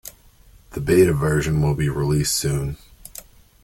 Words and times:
The 0.71 0.79
Beta 0.81 1.13
version 1.13 1.61
will 1.61 1.75
be 1.75 1.87
released 1.87 2.35
soon. 2.35 2.77